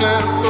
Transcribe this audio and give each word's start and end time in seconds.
darkness 0.00 0.43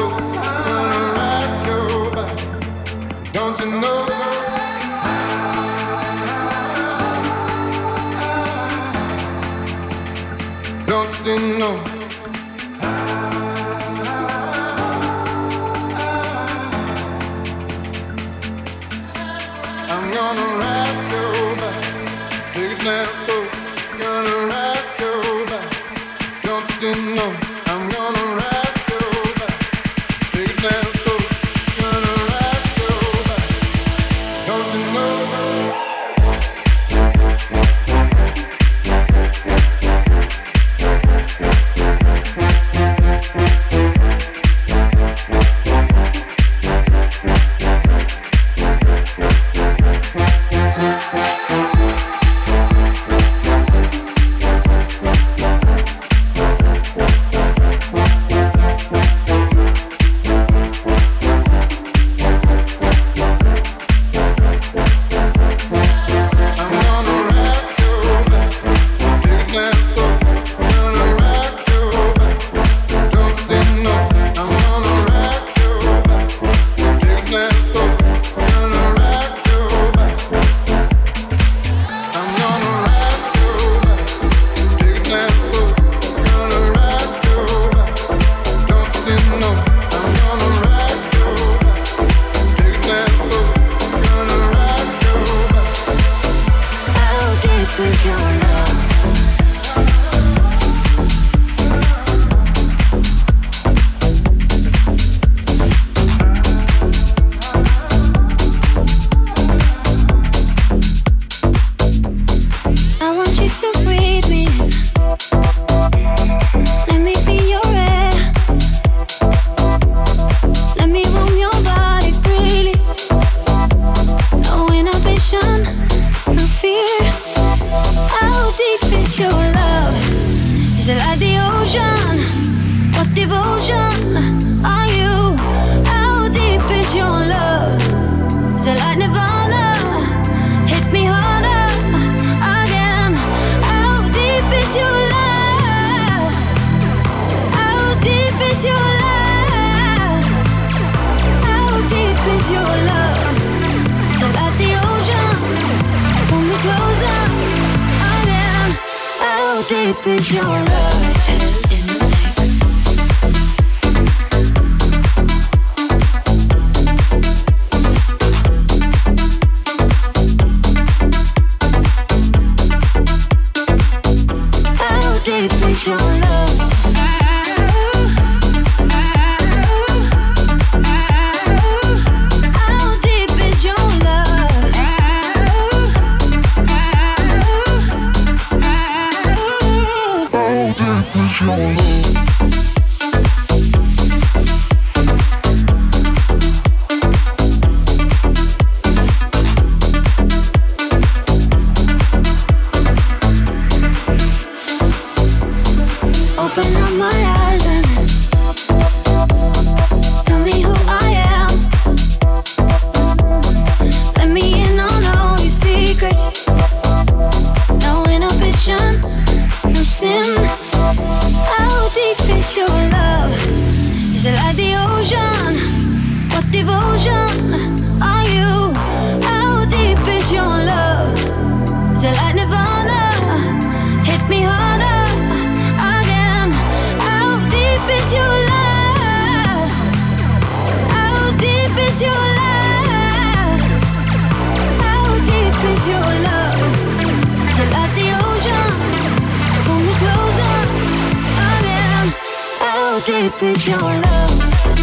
deep 253.07 253.43
is 253.43 253.67
your 253.67 253.79
love? 253.79 254.74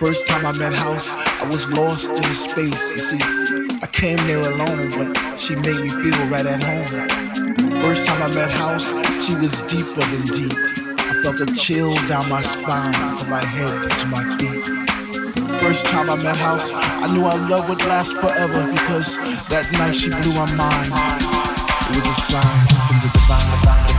First 0.00 0.26
time 0.26 0.44
I 0.44 0.52
met 0.58 0.74
House, 0.74 1.08
I 1.10 1.48
was 1.50 1.70
lost 1.70 2.10
in 2.10 2.22
space. 2.34 2.82
You 2.92 2.98
see, 2.98 3.18
I 3.80 3.88
came 3.90 4.18
there 4.28 4.40
alone, 4.40 4.90
but 4.92 5.16
she 5.40 5.56
made 5.56 5.80
me 5.80 5.88
feel 5.88 6.20
right 6.28 6.44
at 6.44 6.60
home. 6.62 6.84
First 7.80 8.06
time 8.06 8.20
I 8.20 8.28
met 8.34 8.50
House, 8.50 8.92
she 9.24 9.32
was 9.40 9.56
deeper 9.72 10.04
than 10.04 10.28
deep. 10.36 10.52
I 11.00 11.16
felt 11.24 11.40
a 11.40 11.46
chill 11.56 11.94
down 12.04 12.28
my 12.28 12.42
spine 12.42 12.92
from 13.16 13.30
my 13.30 13.40
head 13.40 13.88
to 13.88 14.06
my 14.12 14.20
feet. 14.36 14.68
First 15.64 15.86
time 15.86 16.10
I 16.10 16.16
met 16.22 16.36
House, 16.36 16.74
I 16.74 17.08
knew 17.14 17.24
our 17.24 17.48
love 17.48 17.66
would 17.70 17.80
last 17.88 18.16
forever 18.20 18.68
because 18.70 19.16
that 19.48 19.64
night 19.80 19.96
she 19.96 20.10
blew 20.10 20.36
my 20.36 20.44
mind. 20.60 20.92
It 20.92 21.96
was 21.96 22.04
a 22.04 22.20
sign 22.20 22.68
from 22.68 23.00
the 23.00 23.08
divine. 23.16 23.96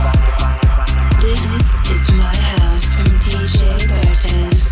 This 1.18 1.90
is 1.90 2.12
my 2.14 2.36
house 2.36 2.96
from 2.96 3.06
DJ 3.18 3.66
Bertez. 3.90 4.67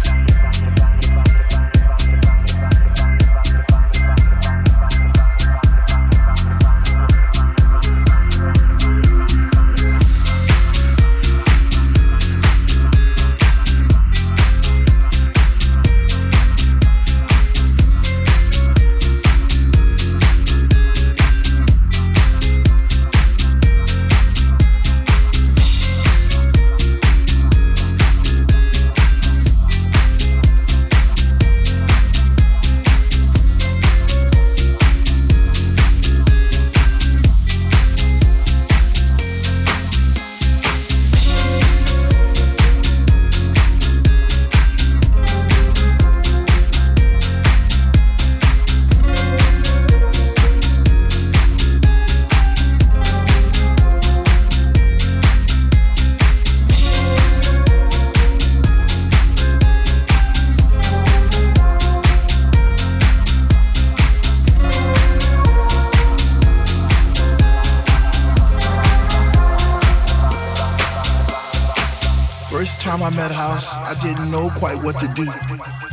Quite 74.56 74.76
what 74.82 74.96
to 75.00 75.08
do. 75.12 75.28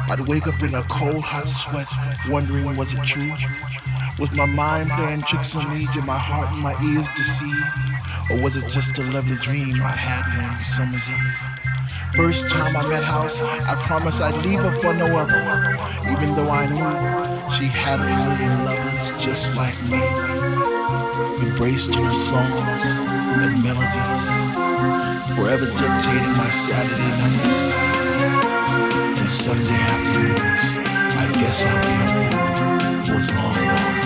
I'd 0.08 0.24
wake 0.28 0.48
up 0.48 0.56
in 0.64 0.74
a 0.74 0.84
cold, 0.88 1.22
hot 1.22 1.44
sweat, 1.44 1.88
wondering 2.32 2.64
was 2.80 2.96
it 2.96 3.04
true? 3.04 3.32
Was 4.20 4.32
my 4.38 4.46
mind 4.46 4.88
playing 4.96 5.22
tricks 5.28 5.56
on 5.56 5.68
me? 5.74 5.84
Did 5.92 6.08
my 6.08 6.18
heart 6.18 6.56
and 6.56 6.64
my 6.64 6.76
ears 6.80 7.08
deceive? 7.16 7.68
Or 8.32 8.42
was 8.42 8.56
it 8.56 8.70
just 8.72 8.98
a 9.00 9.04
lovely 9.12 9.36
dream 9.44 9.76
I 9.84 9.92
had 9.92 10.24
one 10.40 10.62
summer's 10.62 11.10
eve? 11.12 11.54
First 12.16 12.50
time 12.50 12.76
I 12.78 12.88
met 12.88 13.04
House, 13.04 13.42
I 13.42 13.76
promised 13.84 14.22
I'd 14.22 14.38
leave 14.46 14.60
her 14.60 14.74
for 14.80 14.94
no 14.94 15.12
other, 15.12 15.44
even 16.08 16.30
though 16.36 16.48
I 16.48 16.64
knew 16.72 16.92
she 17.52 17.68
had 17.68 18.00
a 18.00 18.08
million 18.08 18.54
lovers 18.64 19.12
just 19.20 19.58
like 19.58 19.76
me, 19.92 20.00
embraced 21.44 21.96
her 21.96 22.10
songs 22.10 22.86
and 23.44 23.60
melodies 23.64 24.26
forever 25.36 25.66
dictating 25.66 26.38
my 26.38 26.48
Saturday 26.54 27.12
nights 27.18 27.93
and 29.24 29.32
Sunday 29.32 29.70
afternoons. 29.70 30.78
I 31.16 31.32
guess 31.32 31.66
I'll 31.66 31.80
be 31.82 31.94
a 31.96 32.08
fool 32.12 33.04
for 33.04 33.14
as 33.16 33.36
long 33.36 34.03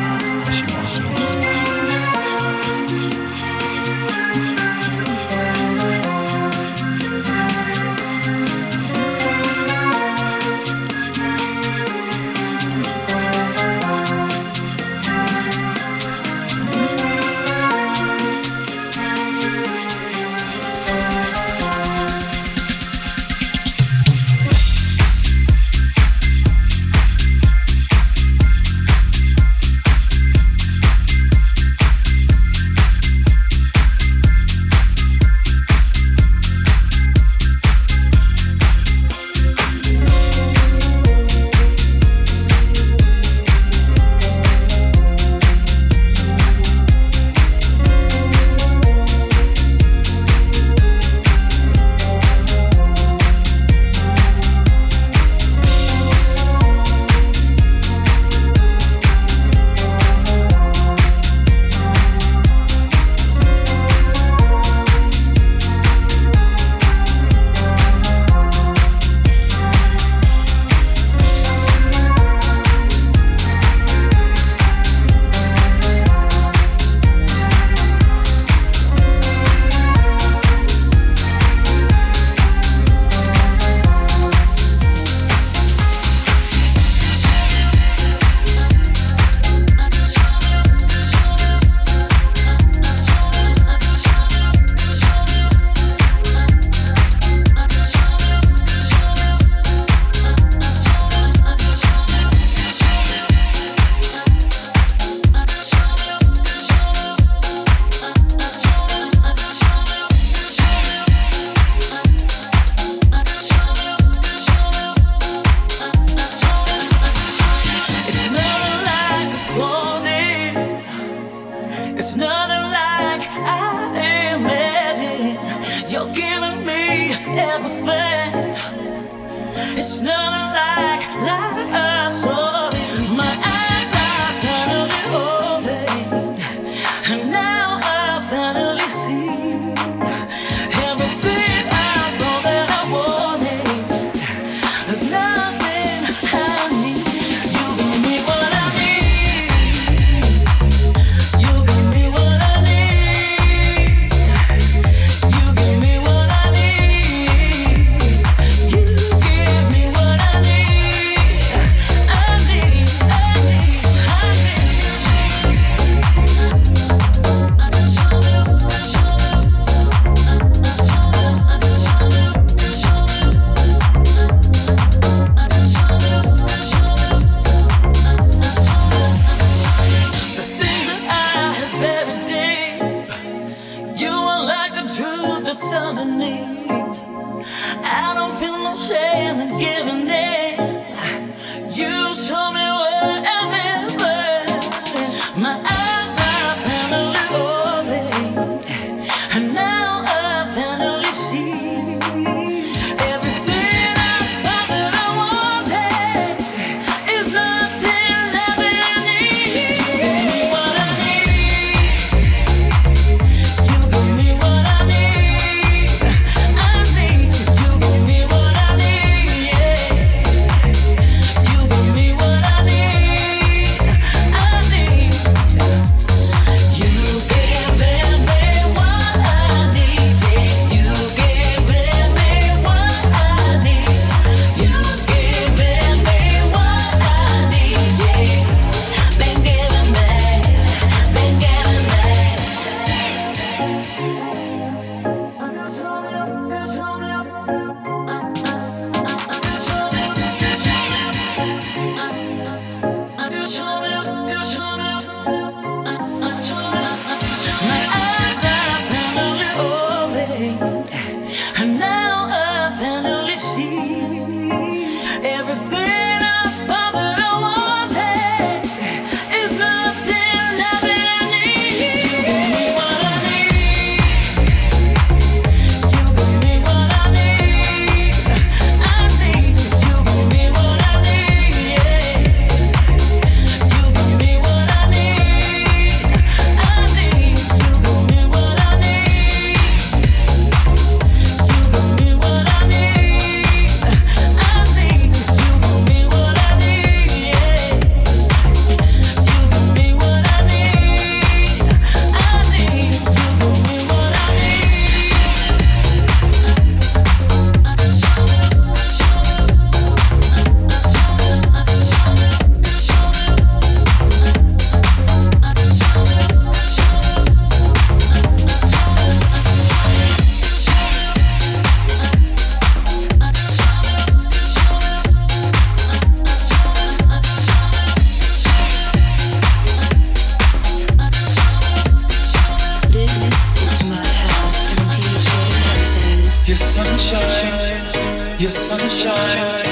Your 337.09 338.51
sunshine, 338.51 339.63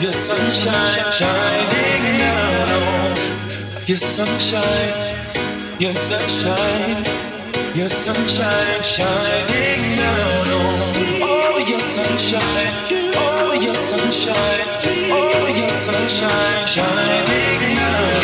your 0.00 0.12
sunshine 0.12 1.10
shining 1.10 2.16
now. 2.16 3.14
Your 3.86 3.96
sunshine, 3.96 5.16
your 5.80 5.94
sunshine, 5.94 7.02
your 7.74 7.88
sunshine 7.88 8.82
shining 8.84 9.96
now. 9.96 10.44
Oh, 11.26 11.64
your 11.66 11.80
sunshine, 11.80 12.40
oh, 13.16 13.58
your 13.60 13.74
sunshine, 13.74 14.66
oh, 15.10 15.54
your 15.58 15.68
sunshine 15.68 16.66
shining 16.68 17.74
now. 17.74 18.20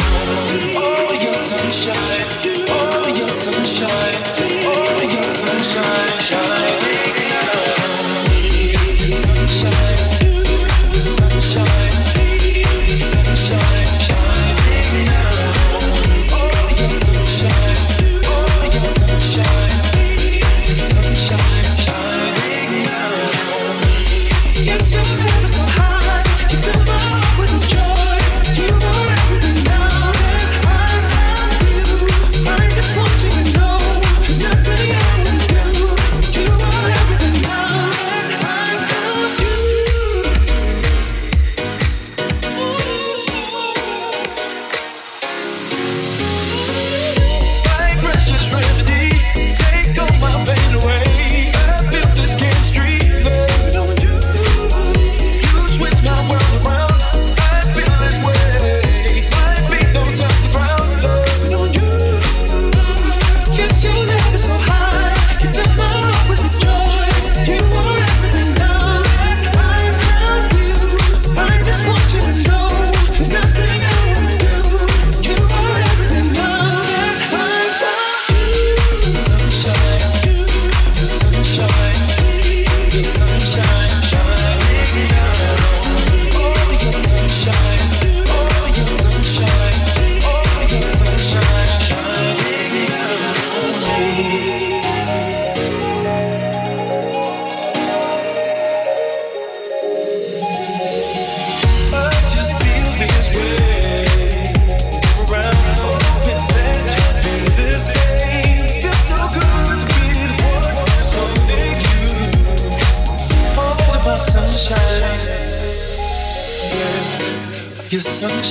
Oh, 0.78 1.18
your 1.20 1.34
sunshine, 1.34 2.26
oh, 2.70 3.12
your 3.18 3.28
sunshine, 3.28 4.22
oh, 4.70 5.02
your 5.02 5.24
sunshine 5.24 6.20
shining 6.20 6.65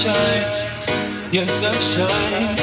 sunshine, 0.05 1.33
your 1.33 1.45
sunshine, 1.47 2.55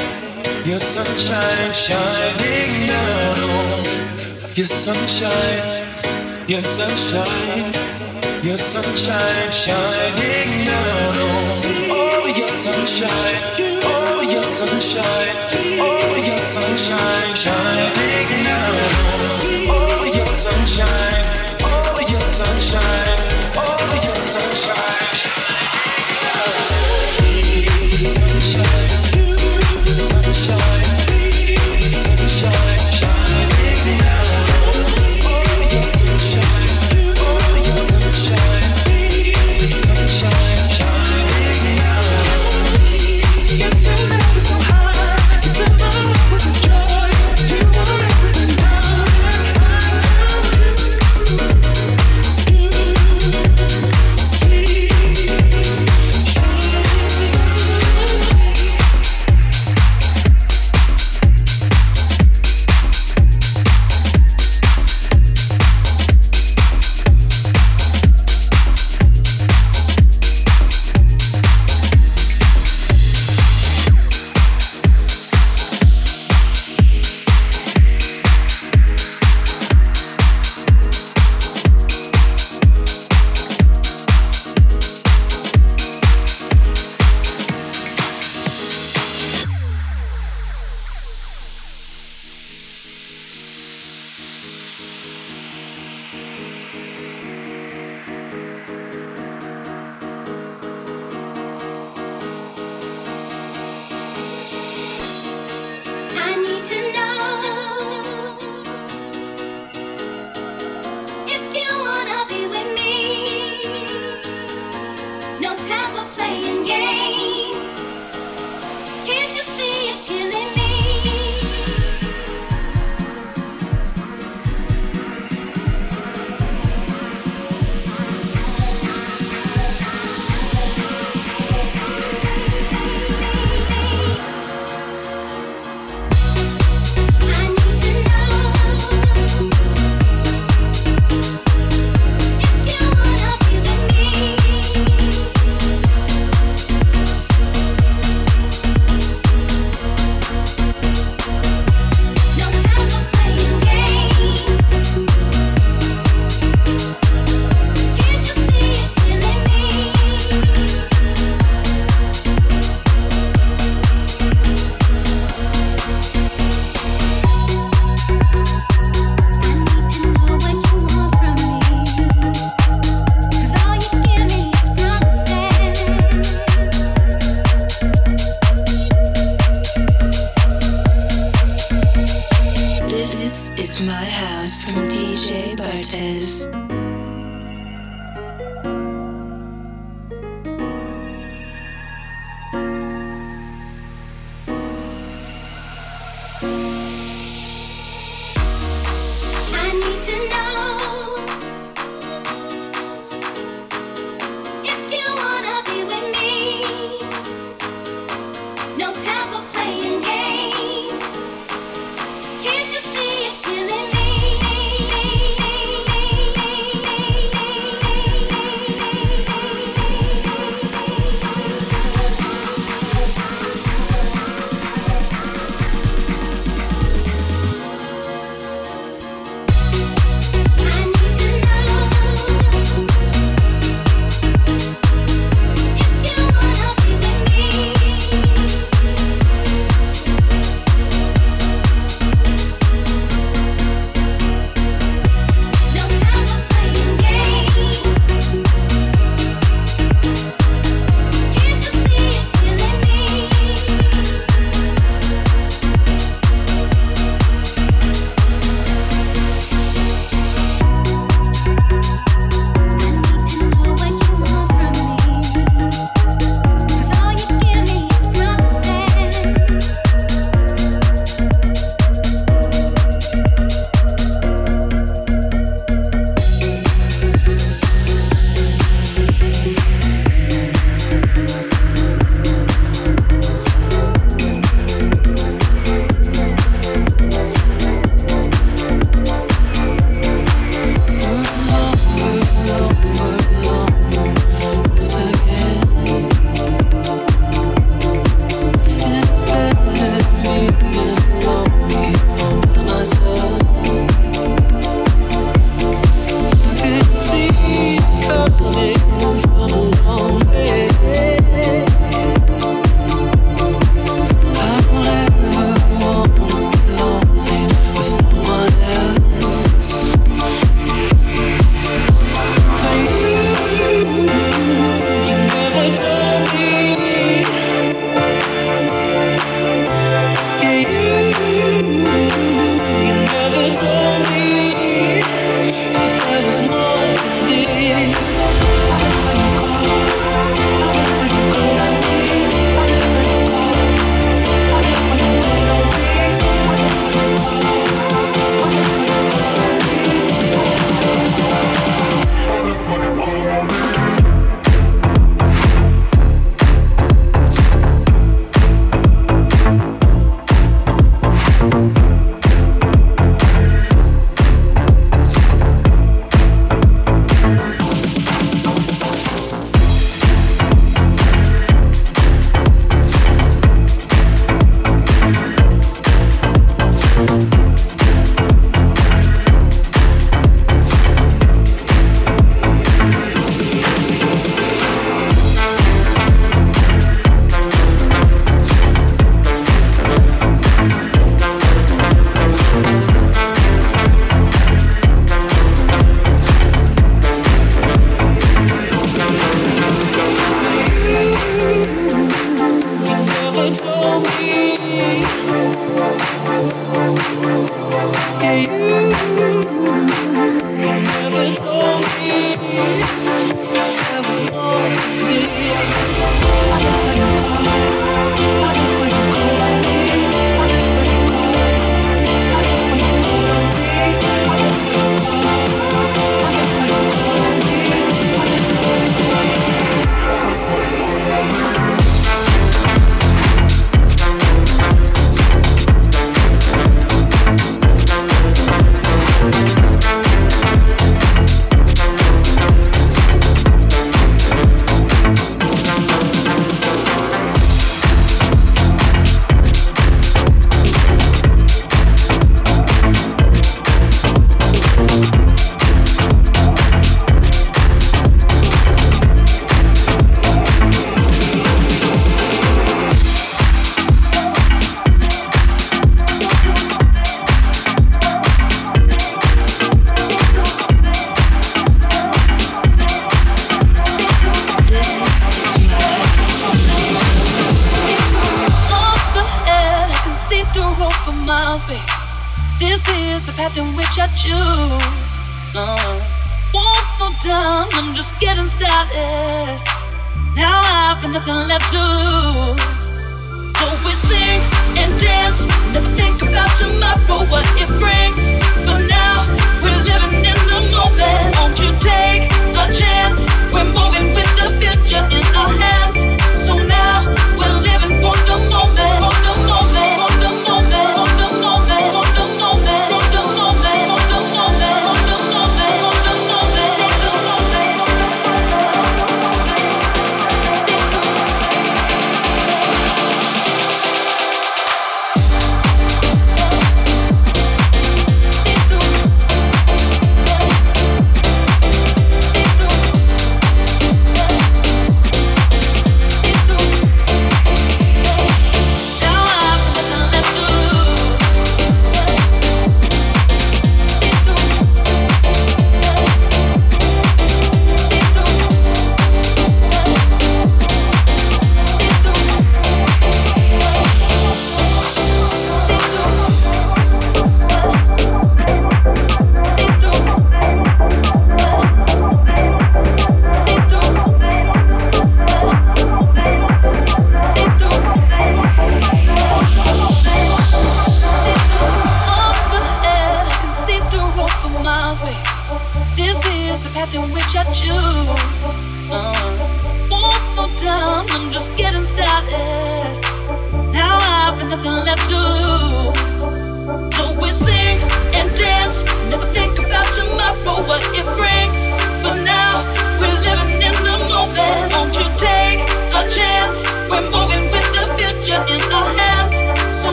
your 0.65 0.79
sunshine 0.79 1.73
shining 1.73 2.87
down 2.87 3.39
on 3.39 3.83
your 4.55 4.65
sunshine, 4.65 5.83
your 6.47 6.61
sunshine, 6.61 7.73
your 8.43 8.55
sunshine 8.57 9.51
shining 9.51 10.65
down 10.65 11.15
on 11.17 11.61
oh 11.91 12.33
your 12.37 12.47
sunshine, 12.47 13.11
oh 13.83 14.21
your 14.31 14.43
sunshine, 14.43 15.35
oh 15.81 16.23
your 16.25 16.37
sunshine 16.37 17.35
shining 17.35 18.43
down 18.43 18.75
on 19.11 19.41
oh 19.67 20.11
your 20.15 20.27
sunshine, 20.27 21.25
oh 21.61 22.07
your 22.09 22.21
sunshine, 22.21 23.19
oh 23.57 24.01
your 24.05 24.15
sunshine. 24.15 24.92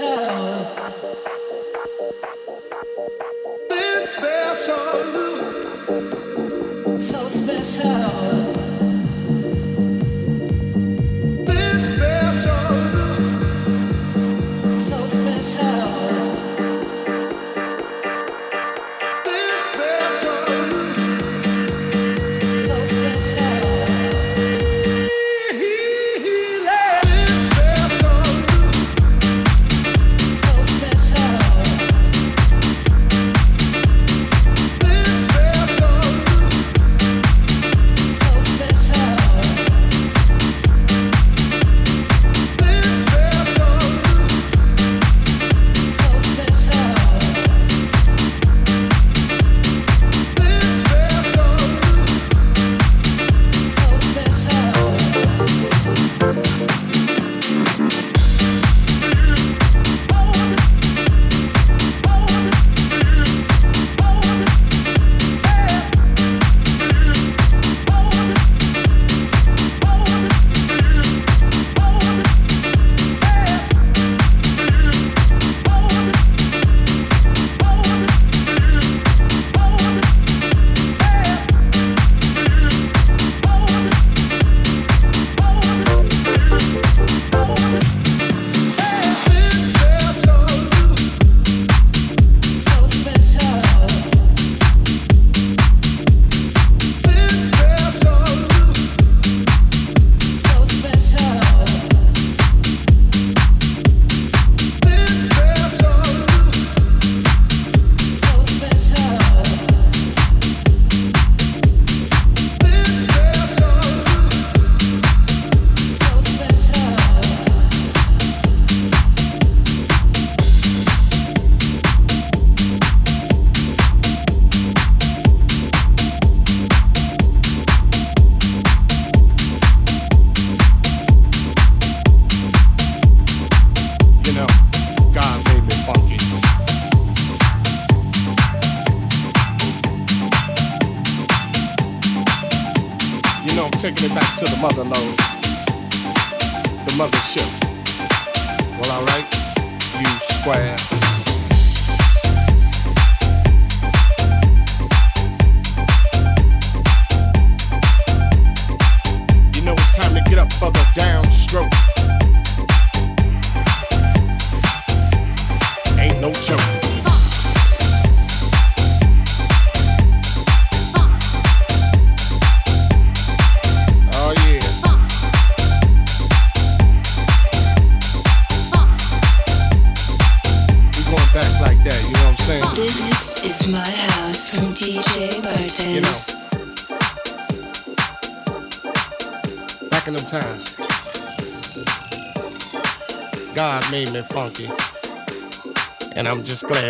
And 0.00 1.03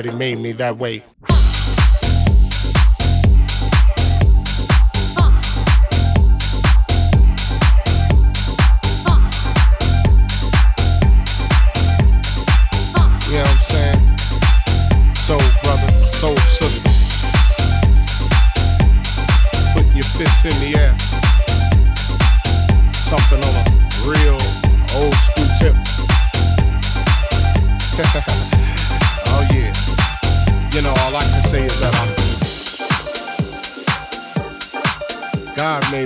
Glad 0.05 0.13
he 0.13 0.19
made 0.19 0.39
me 0.39 0.53
that 0.53 0.77
way. 0.77 1.03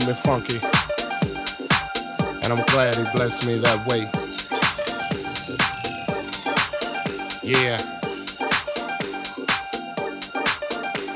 Me 0.08 0.14
funky. 0.14 0.58
And 2.42 2.52
I'm 2.52 2.64
glad 2.66 2.96
He 2.96 3.04
blessed 3.14 3.46
me 3.46 3.58
that 3.58 3.86
way. 3.86 4.08
Yeah. 7.42 7.76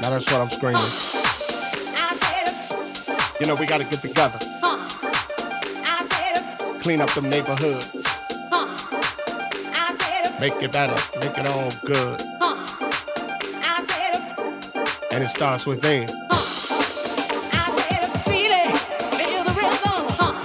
Now 0.00 0.10
that's 0.10 0.30
what 0.30 0.40
I'm 0.40 0.50
screaming. 0.50 0.82
You 3.40 3.46
know, 3.46 3.54
we 3.54 3.66
gotta 3.66 3.84
get 3.84 4.00
together. 4.00 4.38
Clean 6.82 7.00
up 7.00 7.10
them 7.14 7.30
neighborhoods. 7.30 8.20
Make 10.40 10.60
it 10.60 10.72
better, 10.72 11.18
make 11.20 11.38
it 11.38 11.46
all 11.46 11.70
good 11.84 12.20
and 15.12 15.22
it 15.22 15.28
starts 15.28 15.66
within. 15.66 16.21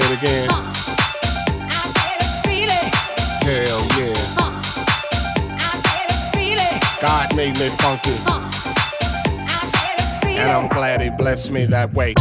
say 0.00 0.12
it 0.12 0.18
again? 0.18 0.48
Hell 3.42 3.82
yeah. 3.98 4.14
God 7.00 7.36
made 7.36 7.58
me 7.58 7.68
funky. 7.78 8.16
And 10.28 10.50
I'm 10.50 10.68
glad 10.68 11.00
he 11.00 11.10
blessed 11.10 11.50
me 11.50 11.66
that 11.66 11.92
way. 11.94 12.14